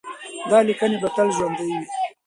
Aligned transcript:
دا 0.49 0.59
لیکنې 0.67 0.97
به 1.01 1.09
تل 1.15 1.27
ژوندۍ 1.37 1.69
وي. 1.77 1.87